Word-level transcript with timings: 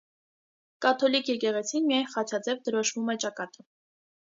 (Կաթոլիկ 0.85 1.29
եկեղեցին 1.33 1.87
միայն 1.93 2.11
խաչաձև 2.17 2.67
դրոշմում 2.71 3.17
է 3.17 3.23
ճակատը)։ 3.27 3.73